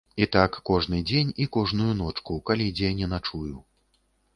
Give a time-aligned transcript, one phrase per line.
[0.25, 3.57] І так кожны дзень і кожную ночку, калі дзе не начую.